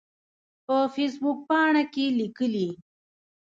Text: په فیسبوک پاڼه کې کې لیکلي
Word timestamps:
په 0.65 0.75
فیسبوک 0.93 1.39
پاڼه 1.49 1.83
کې 1.85 1.87
کې 2.05 2.15
لیکلي 2.19 2.69